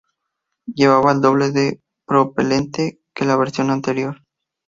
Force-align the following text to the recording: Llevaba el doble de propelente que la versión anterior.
Llevaba 0.65 1.11
el 1.11 1.21
doble 1.21 1.51
de 1.51 1.79
propelente 2.07 3.03
que 3.13 3.23
la 3.23 3.35
versión 3.37 3.69
anterior. 3.69 4.17